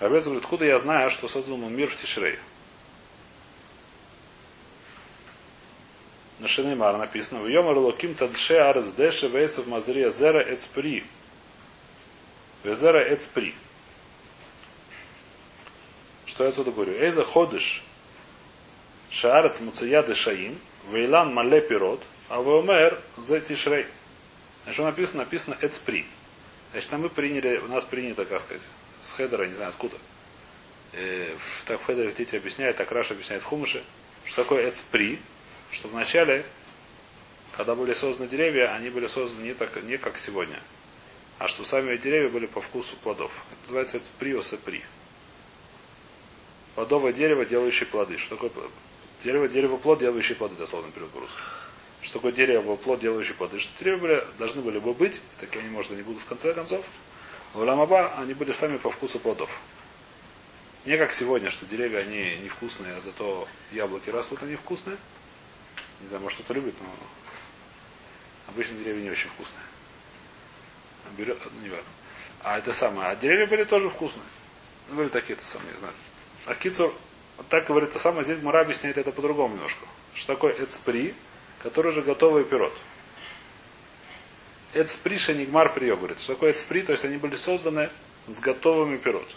[0.00, 2.38] Рабелез говорит, откуда я знаю, что создал он мир в Тишрей?
[6.38, 11.02] На שנאמר написано, ויאמר אלוקים תדשא הארץ דשא עשב מזריע זרע עץ פרי.
[12.62, 13.54] וזרע עץ פרי.
[16.38, 16.92] Что я отсюда говорю?
[16.92, 17.82] איזה חודש
[19.10, 20.56] שהארץ מוציאה דשאים,
[20.88, 23.86] ואילן מלא פירות, הוי אומר זה תשרי.
[24.70, 25.24] Что написано?
[25.24, 26.06] Написано עץ פרי.
[26.70, 28.62] Значит, там мы приняли, у нас принято, как сказать,
[29.02, 29.96] с хедера, не знаю откуда.
[30.92, 33.82] Э, в, так в хедере Тити объясняет, так Раши объясняет в Хумаше,
[34.24, 35.18] что такое Эцпри,
[35.72, 36.46] что вначале,
[37.56, 40.60] когда были созданы деревья, они были созданы не, так, не как сегодня,
[41.40, 43.32] а что сами деревья были по вкусу плодов.
[43.50, 44.84] Это называется Эцпри Осепри.
[46.78, 48.16] Плодовое дерево, делающее плоды.
[48.18, 48.52] Что такое
[49.24, 49.48] дерево?
[49.48, 51.36] Дерево плод, делающее плоды, дословно перевод по-русски.
[52.02, 53.58] Что такое дерево, плод, делающий плоды?
[53.58, 56.84] Что были, должны были бы быть, такие они, может, не будут в конце концов.
[57.52, 59.50] В Ламаба они были сами по вкусу плодов.
[60.84, 64.98] Не как сегодня, что деревья, они невкусные, а зато яблоки растут, они вкусные.
[66.00, 66.94] Не знаю, может кто-то любит, но
[68.46, 69.64] обычно деревья не очень вкусные.
[71.06, 71.90] А берет, ну, не важно.
[72.38, 73.08] А это самое.
[73.08, 74.22] А деревья были тоже вкусные.
[74.90, 75.94] Ну, были такие-то самые, не знаю.
[76.46, 79.84] А так говорит, это самое, здесь Мура объясняет это по-другому немножко.
[80.14, 81.14] Что такое эцпри,
[81.62, 82.76] который уже готовый пирот.
[84.74, 86.20] Эцпри шенигмар прио, говорит.
[86.20, 86.80] Что такое эцпри?
[86.80, 87.90] То есть они были созданы
[88.26, 89.28] с готовыми пирот.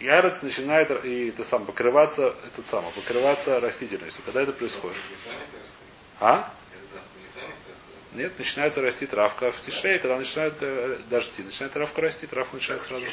[0.00, 4.22] И арец начинает и это сам покрываться, этот сам, покрываться растительностью.
[4.24, 4.96] Когда это происходит?
[6.18, 6.52] А?
[8.14, 11.42] Нет, начинается расти травка в тишре, когда начинает э, дожди.
[11.42, 13.06] Начинает травка расти, травка начинает сразу.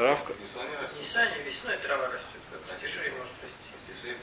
[0.00, 0.32] Травка.
[0.32, 4.16] В Нисане весной трава растет, как в Тишире может расти.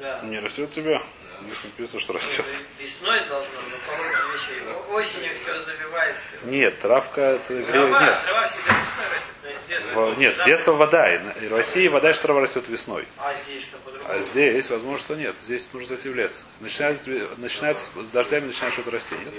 [0.00, 0.20] Да.
[0.22, 1.02] Не растет тебя?
[1.42, 2.46] Здесь написано, что растет.
[2.78, 4.62] Весной должно, но по-моему вещей.
[4.88, 6.16] Осенью все завивает.
[6.44, 7.68] Нет, травка это греет.
[7.70, 8.22] Трава, Нет.
[8.24, 9.34] трава всегда весной растет.
[9.44, 10.10] но с детства.
[10.10, 11.18] В- Нет, с детства вода.
[11.36, 13.06] В России вода, что трава растет весной.
[13.18, 14.10] А здесь что по-другому?
[14.14, 15.36] А здесь, возможно, что нет.
[15.42, 16.46] Здесь нужно зайти в лес.
[16.60, 19.14] Начинает с с дождями начинает что-то расти.
[19.14, 19.34] Нет?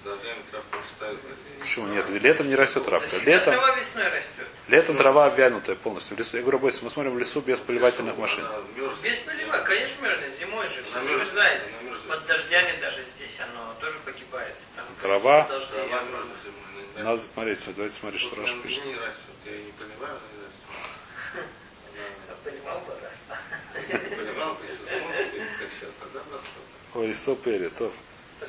[0.00, 1.18] С дождями травку ставят.
[1.64, 2.08] Почему нет?
[2.10, 3.16] Летом не растет травка.
[3.24, 4.46] Летом, Трава весной растет.
[4.68, 6.16] летом трава обвянутая полностью.
[6.16, 6.36] В лесу.
[6.36, 8.44] Я говорю, бойся, мы смотрим в лесу без поливательных машин.
[9.02, 10.38] Без полива, конечно, мерзнет.
[10.38, 11.62] Зимой же все замерзает.
[12.08, 14.54] Под дождями даже здесь оно тоже погибает.
[14.76, 15.48] Там Трава.
[16.96, 17.64] Надо смотреть.
[17.74, 18.82] Давайте смотреть, что прям пишет.
[19.46, 20.18] Я не понимаю,
[22.44, 22.94] понимал бы
[24.54, 24.66] бы,
[25.58, 26.40] как сейчас, тогда бы.
[26.94, 27.92] Ой, лесо пери, то.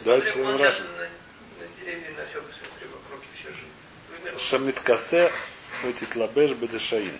[0.03, 3.63] Давайте смотрим на, на деревья, на все посмотри, вокруг и все же.
[4.11, 4.24] Вымерло.
[4.37, 5.31] Шамиткасе
[5.83, 7.17] Бетитлабеш Бедешаин.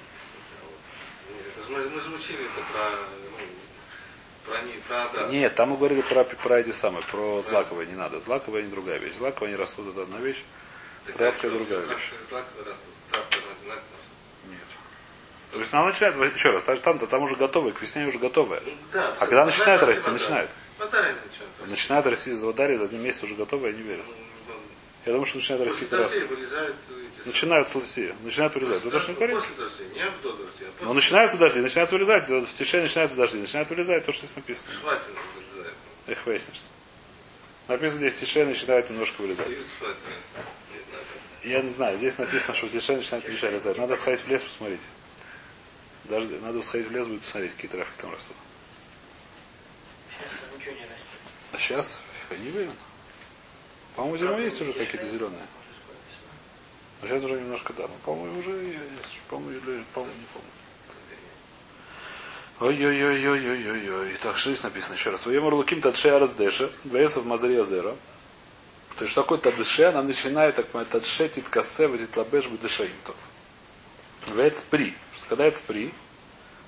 [1.69, 2.89] Мы мы же учили это про,
[3.32, 3.38] ну,
[4.45, 5.32] про, не, про Адам.
[5.32, 8.19] Нет, там мы говорили про, про эти самые, про злаковые не надо.
[8.19, 9.15] Злаковые не другая вещь.
[9.15, 10.43] Злаковые они растут, это одна вещь.
[11.08, 12.12] Так травка другая вещь.
[12.30, 12.93] злаковые растут.
[13.12, 13.84] Травка одинаково.
[14.49, 14.60] Нет.
[15.51, 18.62] То есть она начинает, еще раз, там-то там уже готовые, к весне уже готовые.
[18.65, 20.49] Ну, да, А когда начинает расти, начинает.
[21.65, 22.32] Начинает расти.
[22.32, 24.04] Из Водарии, за один месяц уже готовые, я не верю.
[25.06, 26.13] Я думаю, что начинает расти раз.
[27.26, 28.84] Начинают сласти, начинают вылезать.
[28.84, 29.36] Вы должны говорить?
[29.36, 32.28] После дождей, не до дождей, а Но начинаются дожди, начинают вылезать.
[32.28, 34.72] В тишине начинаются дожди, начинают вылезать то, что здесь написано.
[36.08, 36.63] Эх, выяснишь.
[37.68, 39.48] Написано здесь в тишине начинает немножко вылезать.
[41.44, 43.78] Я не знаю, здесь написано, что в тишине начинает мешать лезать.
[43.78, 44.82] Надо сходить в лес посмотреть.
[46.06, 48.36] Даже, надо сходить в лес, будет посмотреть, какие травки там растут.
[50.12, 50.98] Сейчас там ничего не растет.
[51.54, 52.74] А сейчас не уверен.
[53.96, 55.46] По-моему, зимой есть уже какие-то зеленые.
[57.02, 57.84] Но сейчас уже немножко да.
[57.84, 59.22] Но, по-моему, уже есть.
[59.30, 60.50] По-моему, или- по-моему, не помню.
[62.60, 64.16] Ой-ой-ой-ой-ой-ой-ой.
[64.22, 65.22] Так, что здесь написано еще раз.
[65.22, 67.96] Твоем Луким Тадше Араздеша, Весов Мазария Зера.
[68.96, 73.16] То есть, что такое Тадше, она начинает, так понимать, Тадше Титкасе, Ватитлабеш Бедешаинтов.
[74.28, 74.94] Вец при.
[75.28, 75.94] Когда это при,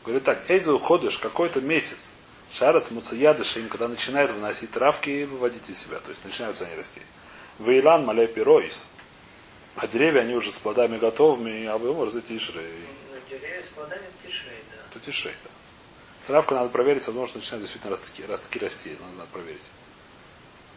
[0.03, 2.11] говорит так, Эйза уходишь какой-то месяц.
[2.51, 5.99] Шарац муцаядыша им, когда начинает выносить травки и выводить из себя.
[5.99, 7.01] То есть начинаются они расти.
[7.59, 8.85] Вейлан маля пироис.
[9.75, 12.61] А деревья, они уже с плодами готовыми, а вы можете тишре.
[12.61, 14.93] На деревья с плодами тишей, да.
[14.93, 15.49] То тишей, да.
[16.27, 18.89] Травку надо проверить, возможно, начинает действительно растки, растки расти.
[18.99, 19.69] Надо, надо проверить.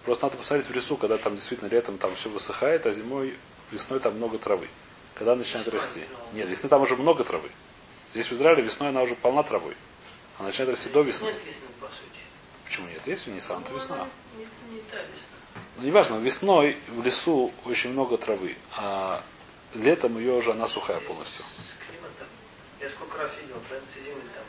[0.05, 3.35] Просто надо посмотреть в лесу, когда там действительно летом там все высыхает, а зимой,
[3.71, 4.69] весной там много травы.
[5.15, 6.05] Когда начинает расти.
[6.33, 7.51] Нет, весны там уже много травы.
[8.13, 9.77] Здесь в Израиле весной она уже полна травой.
[10.39, 11.27] Она начинает расти до весны.
[11.27, 12.21] Нет весны, по сути.
[12.65, 13.07] Почему нет?
[13.07, 14.09] Есть в Нисан, это весна.
[15.81, 19.23] Ну, неважно, весной в лесу очень много травы, а
[19.75, 21.43] летом ее уже она сухая полностью.
[21.89, 22.29] Климат там.
[22.81, 24.45] Я сколько раз видел, в конце зимы там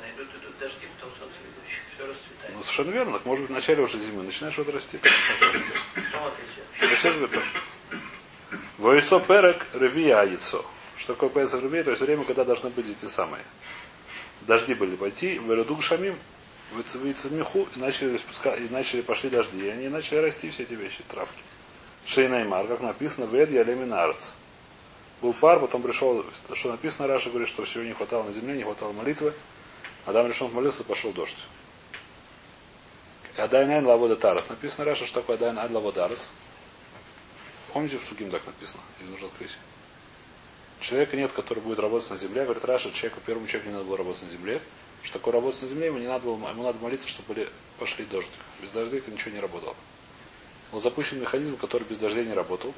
[0.00, 2.54] найдут, идут дожди, потом солнце ведущих, все расцветает.
[2.54, 3.12] Ну, совершенно верно.
[3.14, 4.98] Так, Может быть, в начале уже зимы начинаешь что-то расти.
[4.98, 6.88] Отличие?
[6.88, 7.42] Я сейчас говорю.
[8.78, 10.64] Войсо перек ревия яйцо.
[10.96, 11.82] Что такое пояса ревия?
[11.82, 13.42] То есть время, когда должны быть эти самые.
[14.42, 16.16] Дожди были пойти, выродук шамим,
[16.72, 19.66] меху, и начали, распуска- и начали пошли дожди.
[19.66, 21.42] И они начали расти все эти вещи, травки.
[22.04, 24.30] Шейнаймар, как написано, вед ялеминарц.
[25.22, 28.64] Был пар, потом пришел, что написано, Раша говорит, что всего не хватало на земле, не
[28.64, 29.32] хватало молитвы.
[30.04, 31.38] Адам решил молиться, пошел дождь.
[33.36, 34.48] Адайнайн лавода тарас.
[34.48, 36.32] Написано Раша, что такое Адайн ад лаводарас.
[37.72, 38.82] Помните, в Суким так написано?
[39.00, 39.56] Или нужно открыть?
[40.80, 42.44] Человека нет, который будет работать на земле.
[42.44, 44.60] Говорит Раша, человеку, первому человеку не надо было работать на земле.
[45.06, 48.04] Что такое работать на земле, ему не надо было, ему надо молиться, чтобы были, пошли
[48.06, 48.40] дождик.
[48.60, 49.76] Без дождика ничего не работало.
[50.72, 52.74] Был запущен механизм, который без дождей не работал.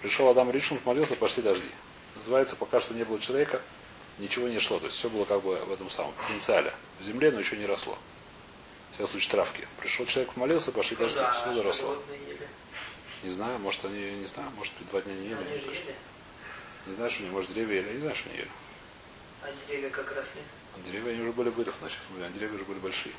[0.00, 1.68] Пришел Адам Ришин, молился, пошли дожди.
[2.16, 3.60] Называется, пока что не было человека,
[4.18, 4.78] ничего не шло.
[4.78, 6.72] То есть все было как бы в этом самом потенциале.
[6.98, 7.98] В земле, но еще не росло.
[8.94, 9.68] Все случае травки.
[9.80, 12.02] Пришел человек, молился, пошли дожди, да, все заросло.
[13.22, 15.92] Не знаю, может они, не знаю, может два дня не ели, не точно.
[16.86, 18.50] Не знаю, что они, может деревья ели, не знаю, что они ели.
[19.42, 20.40] А деревья как росли?
[20.84, 23.14] Деревья они уже были выросли, сейчас мы видим, деревья уже были большие.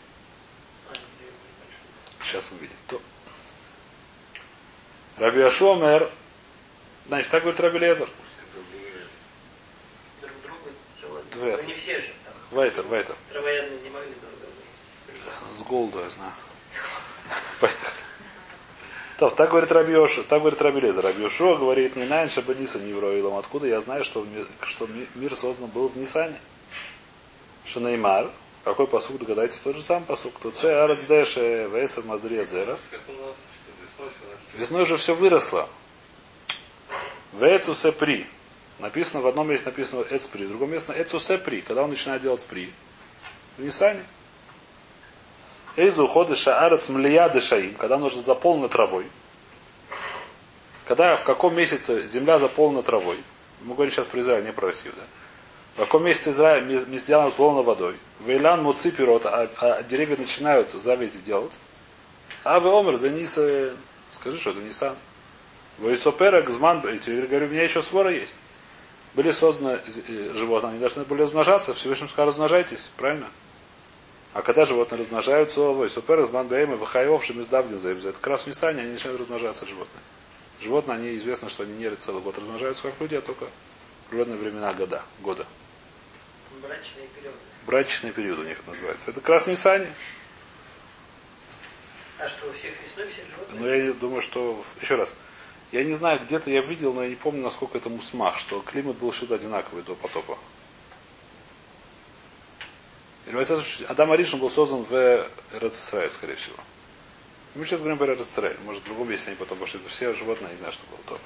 [2.21, 2.75] Сейчас мы видим.
[2.87, 3.01] То.
[5.17, 6.09] Раби Ашомер,
[7.07, 8.09] значит, так говорит Раби Лезер.
[11.31, 12.13] Друг не все же.
[12.51, 13.15] Вайтер, Вайтер.
[13.31, 15.55] Травоядные не могли друг друга.
[15.55, 16.31] С голоду, я знаю.
[17.59, 17.93] Поехали.
[19.17, 21.03] То, так говорит Раби Йошу, так говорит Раби Лезер.
[21.03, 23.37] Раби Йошуа говорит, не найн шабаниса не вроилом.
[23.37, 24.25] Откуда я знаю, что,
[24.63, 26.39] что ми- мир создан был в Нисане?
[27.65, 28.29] Что Неймар,
[28.63, 30.33] какой посуд, догадайтесь, тот же самый посуд.
[30.41, 32.77] Тут все арацдеше весер мазрия зера.
[34.55, 35.67] Весной же все выросло.
[37.33, 38.27] Вецусе при.
[38.79, 41.61] Написано, в одном месте написано эц при, в другом месте эцусе при.
[41.61, 42.71] Когда он начинает делать при?
[43.57, 44.03] В Нисане.
[45.75, 49.07] Эйзу уходы шаарец млия дешаим, когда нужно заполнена травой.
[50.85, 53.17] Когда, в каком месяце земля заполнена травой.
[53.61, 55.03] Мы говорим сейчас про Израиль, не про Россию, да?
[55.75, 57.95] В каком месяце Израиль земля наполнена водой.
[58.19, 61.59] Вейлан муци пирот, а, а деревья начинают завязи делать.
[62.43, 63.73] А вы омер за Ниса,
[64.11, 64.95] скажи, что это Нисан.
[65.79, 68.35] Войсоперек, зман, и теперь говорю, у меня еще свора есть.
[69.15, 73.27] Были созданы э, животные, они должны были размножаться, Всевышний сказал, размножайтесь, правильно?
[74.33, 78.81] А когда животные размножаются, войсоперек, зман, бейма, вахайовшим из давгин это как раз в Нисане
[78.81, 80.01] они начинают размножаться, животные.
[80.61, 84.37] Животные, они известно, что они не целый год размножаются, как люди, а только в определенные
[84.37, 85.45] времена года, года.
[86.61, 87.37] Брачные периоды.
[87.65, 89.11] Брачный период у них называется.
[89.11, 89.93] Это в Нисане.
[92.19, 93.61] А что, у всех весной все животные?
[93.61, 94.63] Но я думаю, что...
[94.81, 95.13] Еще раз.
[95.71, 98.97] Я не знаю, где-то я видел, но я не помню, насколько это мусмах, что климат
[98.97, 100.37] был всюду одинаковый до потопа.
[103.87, 106.57] Адам Аришин был создан в Эрцисраиль, скорее всего.
[107.55, 108.57] Мы сейчас говорим про Эрцисраиль.
[108.65, 109.79] Может, в другом месте они потом пошли.
[109.87, 111.19] Все животные, я не знаю, что было то.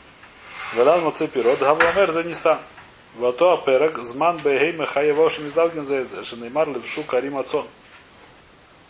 [0.76, 2.60] Велан моци пирот, гавламер за Нисан.
[3.18, 7.68] Вато аперек, зман бейгейме хаевошим издалгин за Шенеймар левшу карим ацон.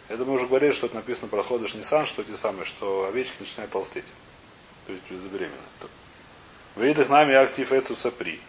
[0.10, 3.36] Это мы уже говорили, что это написано про сходыш Нисан, что эти самые, что овечки
[3.40, 4.06] начинают толстеть.
[4.86, 5.58] То есть забеременна.
[6.76, 8.42] Выйдах нами актив эцу сапри.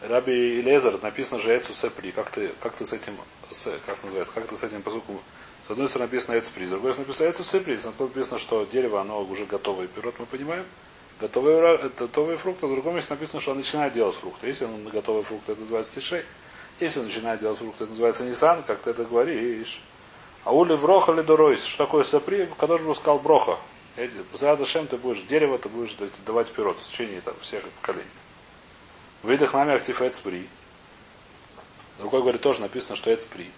[0.00, 2.10] Раби Лезер написано же эцу сапри.
[2.10, 3.16] Как ты, как ты с этим,
[3.84, 5.20] как называется, как ты с этим посуком
[5.66, 7.76] с одной стороны написано эцпри, с другой стороны написано эцу сапри.
[7.76, 10.64] С написано, что дерево, оно уже готовое пирот, мы понимаем.
[11.20, 12.66] Готовые, ура- готовые фрукты.
[12.66, 14.46] В другом месте написано, что он начинает делать фрукты.
[14.46, 16.24] Если он готовые фрукты, это называется тишей.
[16.78, 19.80] Если он начинает делать фрукты, это называется нисан, как ты это говоришь.
[20.44, 21.62] А ули вроха ли доройс.
[21.62, 22.48] Что такое сапри?
[22.58, 23.58] Кадош был сказал броха.
[23.96, 28.08] Эти- За Дашем ты будешь дерево, ты будешь давать пирот в течение там, всех поколений.
[29.22, 30.48] Выдох нами актив эцпри.
[31.98, 33.50] Другой говорит, тоже написано, что эцпри.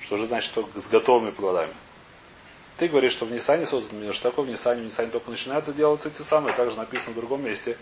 [0.00, 1.72] Что же значит, что с готовыми плодами.
[2.76, 4.14] Ты говоришь, что в Нисане создан мир.
[4.14, 4.82] Что такое в Нисане?
[4.82, 6.54] В Нисане только начинаются делаться эти самые.
[6.54, 7.76] Также написано в другом месте.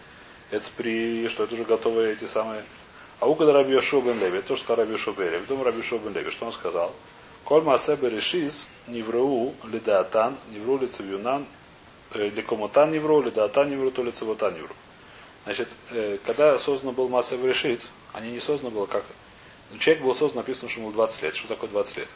[0.50, 2.62] Эцпри, что это уже готовые эти самые.
[3.20, 5.38] А у когда Раби бен Леви, это то, что Раби бен Леви.
[5.38, 6.92] Потом Раби бен Леви, что он сказал?
[7.44, 11.46] Коль маасебе решис, невру лидаатан, невру лицевюнан,
[12.14, 14.74] ликомотан невру, лидаатан невру, то лицевотан невру.
[15.44, 17.80] Значит, э, когда создан был маасебе решит,
[18.12, 19.04] они не созданы было как...
[19.70, 21.34] Ну, человек был создан, написано, что ему было 20 лет.
[21.34, 22.08] Что такое 20 лет?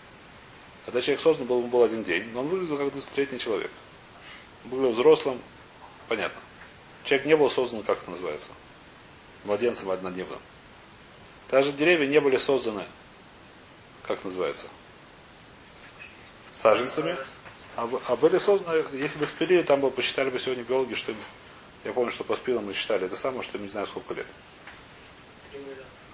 [0.86, 3.72] Когда человек создан был, ему был один день, но он выглядел как 20-летний человек.
[4.64, 5.42] Был взрослым,
[6.08, 6.40] понятно.
[7.04, 8.52] Человек не был создан, как это называется,
[9.44, 10.38] младенцем однодневным.
[11.50, 12.84] Даже деревья не были созданы,
[14.04, 14.68] как называется,
[16.52, 17.16] саженцами,
[17.76, 21.18] а, а были созданы, если бы спилили, там бы посчитали бы сегодня биологи, что им,
[21.84, 24.26] я помню, что по спилам мы считали, это самое, что не знаю сколько лет.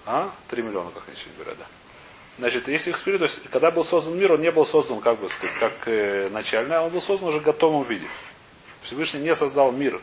[0.05, 0.33] А?
[0.49, 1.67] Три миллиона, как они сегодня говорят, да.
[2.39, 5.19] Значит, если их спилили, то есть, когда был создан мир, он не был создан, как
[5.19, 8.07] бы сказать, как э, начальный, а он был создан уже в готовом виде.
[8.81, 10.01] Всевышний не создал мир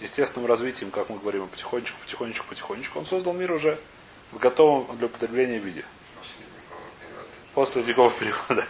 [0.00, 2.98] естественным развитием, как мы говорим, потихонечку, потихонечку, потихонечку.
[3.00, 3.78] Он создал мир уже
[4.30, 5.84] в готовом для употребления виде.
[7.54, 8.64] После ледникового периода.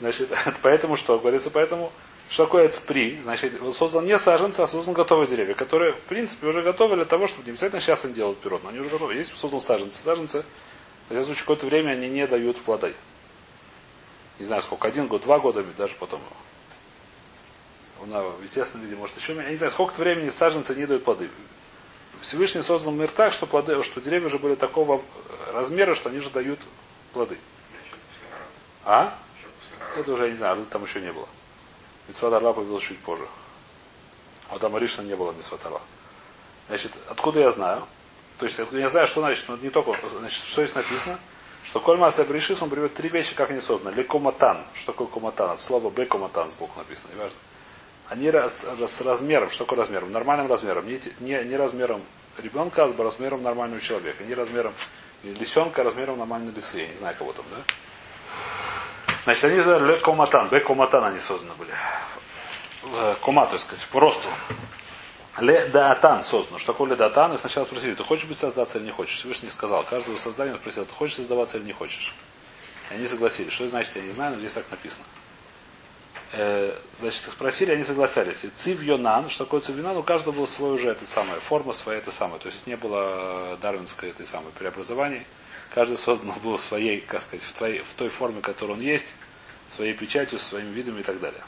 [0.00, 0.30] Значит,
[0.62, 1.18] поэтому что?
[1.18, 1.92] Говорится, поэтому,
[2.30, 3.20] что такое цпри?
[3.24, 7.04] Значит, он создал не саженцы, а создал готовые деревья, которые, в принципе, уже готовы для
[7.04, 9.14] того, чтобы не обязательно сейчас они делают пирот, но они уже готовы.
[9.14, 10.44] Если создал саженцы, саженцы,
[11.10, 12.94] в любом случае, какое-то время они не дают плоды.
[14.38, 16.20] Не знаю сколько, один год, два года, даже потом.
[17.98, 19.34] В естественном виде, может, еще.
[19.34, 21.28] Я не знаю, сколько времени саженцы не дают плоды.
[22.20, 25.02] Всевышний создал мир так, что, плоды, что деревья уже были такого
[25.52, 26.60] размера, что они же дают
[27.12, 27.36] плоды.
[28.84, 29.18] А?
[29.96, 31.28] Это уже я не знаю, там еще не было.
[32.06, 33.26] Митцват Арла появился чуть позже.
[34.48, 35.60] А там Аришна не было Митцват
[36.68, 37.84] Значит, откуда я знаю?
[38.40, 41.18] То есть, я знаю, что значит, но не только, значит, что здесь написано,
[41.62, 43.94] что Коль Маса Бришис, он приводит три вещи, как они созданы.
[43.94, 44.64] Лекоматан.
[44.74, 45.50] Что такое коматан?
[45.50, 47.36] От слова бекоматан сбоку написано, не важно.
[48.08, 50.10] Они раз, с размером, что такое размером?
[50.10, 50.86] Нормальным размером.
[50.88, 52.02] Не, не, не размером
[52.38, 54.24] ребенка, а размером нормального человека.
[54.24, 54.72] Не размером
[55.22, 56.80] лисенка, а размером нормальной лисы.
[56.80, 57.62] Я не знаю, кого там, да?
[59.24, 61.72] Значит, они ле коматан, бе коматан они созданы были.
[63.20, 64.28] Кома, так сказать, по росту.
[65.38, 66.58] Ле даатан создан.
[66.58, 67.34] Что такое ле даатан?
[67.34, 69.16] И сначала спросили, ты хочешь быть создаться или не хочешь?
[69.16, 69.84] Всевышний сказал.
[69.84, 72.14] Каждого создания он спросил, ты хочешь создаваться или не хочешь?
[72.90, 73.52] И они согласились.
[73.52, 75.04] Что значит, я не знаю, но здесь так написано.
[76.32, 78.44] Э, значит, спросили, они согласились.
[78.54, 81.98] Цив Йонан, что такое цив Йонан, у каждого было свое уже это самое, форма своя
[81.98, 82.40] это самое.
[82.40, 85.26] То есть не было дарвинской этой самой преобразований.
[85.74, 89.14] Каждый создан был в своей, как сказать, в, твоей, в той форме, которой он есть,
[89.66, 91.42] своей печатью, своими видами и так далее.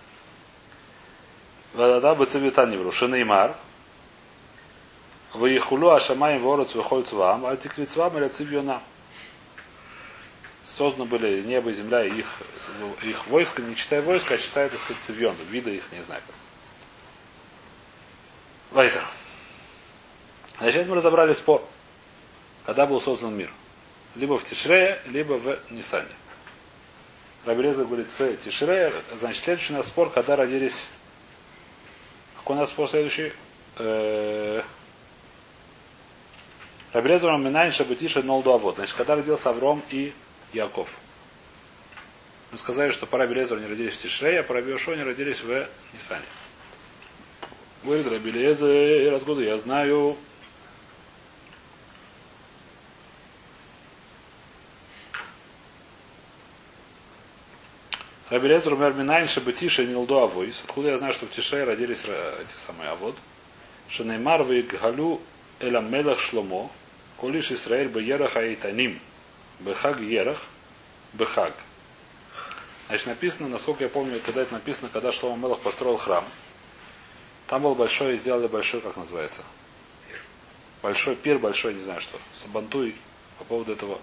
[1.74, 2.92] Вадада бацевитан невру.
[2.92, 3.56] Шинеймар.
[5.34, 8.82] Выехулу ашамаем ворот выходит вам, а тикрицвам или цивьона.
[10.66, 12.26] Созданы были небо и земля, и их,
[13.02, 15.34] их войско, не читая войска, а читая, так сказать, цивьон.
[15.50, 16.22] Вида их не знаю.
[18.70, 19.06] Вайтер.
[20.58, 21.62] Значит, мы разобрали спор.
[22.64, 23.50] Когда был создан мир
[24.14, 26.08] либо в Тишре, либо в Нисане.
[27.44, 30.86] Рабелеза говорит в Тишре, значит, следующий у нас спор, когда родились...
[32.36, 33.32] Какой у нас спор следующий?
[33.76, 34.62] Э,
[36.92, 38.76] Рабелеза Раминайн Шабатиша Нолду Авод.
[38.76, 40.12] Значит, когда родился Авром и
[40.52, 40.88] Яков.
[42.50, 45.66] Мы сказали, что по Рабелезу они родились в Тишре, а по Рабиошо они родились в
[45.94, 46.24] Нисане.
[47.82, 50.18] Говорит Рабелеза, раз года я знаю,
[58.28, 60.62] Рабелезер умер Минайн Шабатиша не лду авойс.
[60.64, 63.14] Откуда я знаю, что в Тише родились эти самые авод?
[63.88, 65.20] Шанеймар галю
[65.60, 66.70] эла мелах шломо.
[67.22, 68.98] Колиш Исраэль беерах аитаним.
[69.60, 70.44] Бехаг ерах.
[71.12, 71.54] Бехаг.
[72.88, 76.24] Значит, написано, насколько я помню, когда это написано, когда Шломо Мелах построил храм.
[77.46, 79.44] Там был большой, сделали большой, как называется?
[80.82, 82.18] Большой пир, большой, не знаю что.
[82.32, 82.96] Сабантуй
[83.38, 84.00] по поводу этого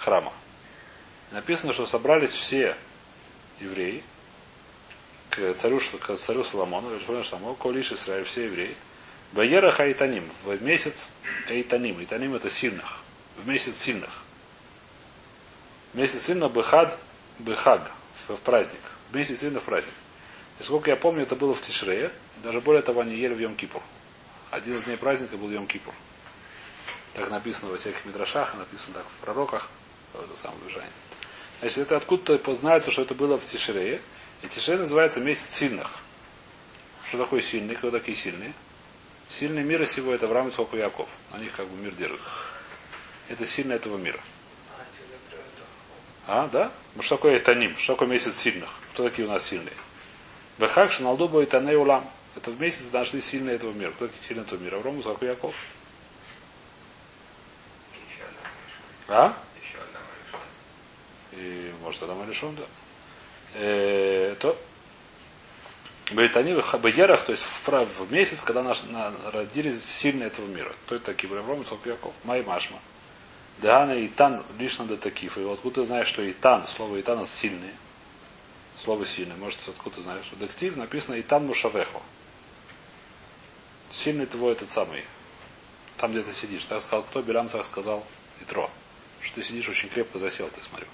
[0.00, 0.32] храма.
[1.30, 2.76] написано, что собрались все
[3.60, 4.02] евреи,
[5.30, 6.90] к царю, к царю Соломону,
[7.54, 8.74] Колиш Израиль, все евреи,
[9.32, 11.12] Баерах Айтаним, в месяц
[11.48, 12.98] Айтаним, Айтаним это сильных,
[13.38, 14.22] в месяц сильных.
[15.94, 16.98] Месяц сильных Бехад,
[17.38, 17.90] Бехаг,
[18.28, 18.80] в праздник.
[19.10, 19.94] В месяц сильных праздник.
[20.60, 22.10] И сколько я помню, это было в Тишрее,
[22.42, 23.82] даже более того, они ели в Йом-Кипур.
[24.50, 25.94] Один из дней праздника был Йом-Кипур.
[27.14, 29.70] Так написано во всяких мидрашах, написано так в пророках,
[30.14, 30.90] это самое движение.
[31.60, 34.02] Значит, это откуда-то познается, что это было в Тишерее.
[34.42, 36.00] И Тишере называется месяц сильных.
[37.08, 37.76] Что такое сильный?
[37.76, 38.52] Кто такие сильные?
[39.32, 41.08] Сильный мира сего это Авраам, Ицхок и Яков.
[41.32, 42.30] На них как бы мир держится.
[43.28, 44.20] Это сильный этого мира.
[46.26, 46.70] А, да?
[46.94, 47.74] Ну что такое Этаним?
[47.78, 48.68] Что такое месяц сильных?
[48.92, 49.72] Кто такие у нас сильные?
[50.58, 52.06] Бехак Шаналдуба и Таней Улам.
[52.36, 53.90] Это в месяц нашли сильные этого мира.
[53.92, 54.76] Кто такие сильные этого мира?
[54.76, 55.54] Авраам, Ицхок и Яков.
[59.08, 59.34] А?
[61.32, 62.64] и может Адам решен, да.
[63.54, 64.58] Э, то
[66.12, 70.72] Бейтани Беерах, то есть в, в месяц, когда наш, на, родились сильные этого мира.
[70.86, 71.32] Кто это такие?
[71.36, 72.14] Авраам, Исаак, Яков.
[72.24, 72.78] Май Машма.
[73.58, 75.38] Дагана и Тан лично до таких.
[75.38, 77.70] И откуда ты знаешь, что Итан, слово Итан сильный.
[78.74, 79.36] Слово сильный.
[79.36, 80.26] Может, откуда ты знаешь?
[80.30, 82.00] В Дектив написано Итан Мушавехо.
[83.90, 85.04] Сильный твой этот самый.
[85.98, 86.64] Там, где ты сидишь.
[86.64, 88.04] Так сказал, кто Белям так сказал
[88.40, 88.70] Итро.
[89.20, 90.86] Что ты сидишь очень крепко засел, ты смотрю.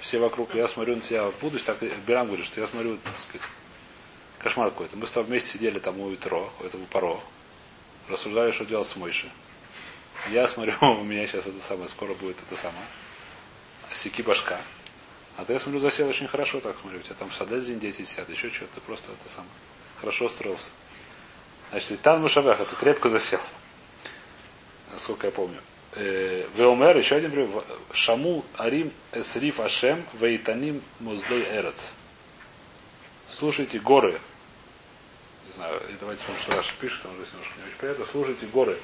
[0.00, 3.18] Все вокруг, я смотрю на тебя в будущее, так Белям говорит, что я смотрю, так
[3.18, 3.48] сказать,
[4.44, 4.96] кошмар какой-то.
[4.98, 7.18] Мы с тобой вместе сидели там у Итро, у этого Паро.
[8.08, 9.30] Рассуждали, что делать с Мойши.
[10.28, 12.84] Я смотрю, у меня сейчас это самое, скоро будет это самое.
[13.90, 14.60] Сики башка.
[15.38, 17.00] А ты, я смотрю, засел очень хорошо, так смотрю.
[17.00, 18.74] У тебя там в саде дети сидят, еще что-то.
[18.76, 19.50] Ты просто это самое.
[20.00, 20.70] Хорошо устроился.
[21.70, 23.40] Значит, Итан Мушавех, это крепко засел.
[24.92, 25.60] Насколько я помню.
[25.92, 27.64] Э, Веомер, еще один пример.
[27.92, 31.94] Шаму Арим Эсриф Ашем Вейтаним Муздей Эрец.
[33.26, 34.20] Слушайте горы.
[35.54, 38.04] Знаю, и давайте вам что Раша пишет, там здесь немножко не очень понятно.
[38.10, 38.76] Слушайте горы.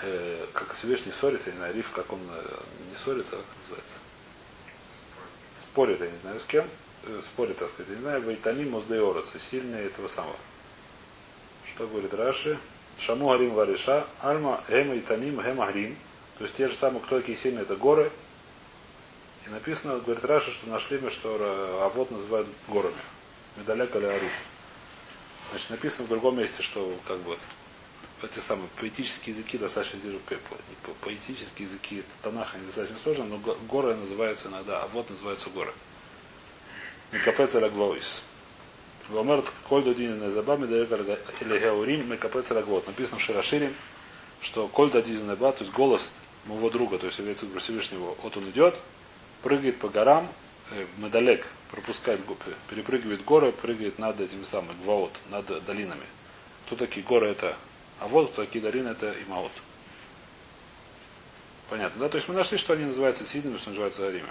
[0.00, 3.98] Э, как Всевышний ссорится, я не знаю, Риф, как он э, не ссорится, как называется.
[5.60, 6.66] Спорит, я не знаю с кем.
[7.02, 7.88] Э, спорит, так сказать.
[7.90, 9.26] Я не знаю, Вейтаним Муздей Эрец.
[9.50, 10.36] Сильнее этого самого.
[11.74, 12.56] Что говорит Раши?
[13.00, 15.96] Шаму Арим Вариша, Альма, Гема и Таним, Гема Грим.
[16.38, 18.12] То есть те же самые, кто такие сильные, это горы.
[19.46, 22.94] И написано, говорит Раша, что нашли мы, что а вот называют горами.
[23.56, 24.28] Медалек или Ару.
[25.52, 27.36] Значит, написано в другом месте, что как бы
[28.22, 30.00] эти самые поэтические языки достаточно
[31.02, 33.36] поэтические языки Танаха они достаточно сложны, но
[33.68, 35.74] горы называются иногда, а вот называются горы.
[37.10, 38.22] Микапец Алагвоис.
[39.10, 42.86] Гомер коль додинин забами или геурим мекапец рагвот.
[42.86, 43.74] Написано в Широширим,
[44.40, 46.14] что коль додинин неба, то есть голос
[46.46, 48.80] моего друга, то есть в Всевышнего, вот он идет,
[49.42, 50.32] прыгает по горам,
[50.70, 52.20] э, медалек, пропускает,
[52.68, 56.04] перепрыгивает горы, прыгает над этими самыми гваот, над долинами.
[56.66, 57.56] Кто такие горы это?
[57.98, 59.50] А вот кто такие долины это имаот.
[61.70, 62.08] Понятно, да?
[62.10, 64.28] То есть мы нашли, что они называются сильными, что называются ариме.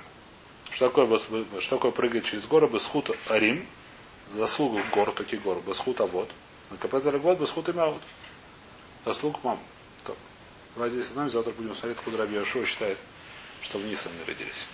[0.69, 2.67] Что такое, что такое прыгать через горы?
[2.67, 3.65] Бесхут арим,
[4.27, 6.29] заслугу гор, таких гор, басхут авод.
[6.69, 8.01] Накопать за год, басхут и маут.
[9.03, 9.59] Заслуг мам.
[10.05, 10.15] То.
[10.75, 12.99] Давайте здесь остановимся, завтра будем смотреть, откуда Раби Яшуа считает,
[13.63, 14.67] что вниз они родились.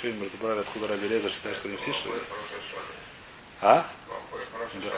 [0.00, 2.08] Сегодня мы разобрали, откуда Раби Лезер считает, что они в Тише.
[3.60, 3.84] А?
[4.84, 4.90] Да.